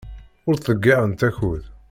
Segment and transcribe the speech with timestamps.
[0.47, 1.63] Ur ttḍeyyiɛent akud.